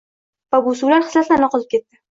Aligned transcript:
Va 0.55 0.61
bu 0.69 0.73
suvlar 0.81 1.07
xislatlarni 1.11 1.51
oqizib 1.53 1.73
ketdi. 1.77 2.05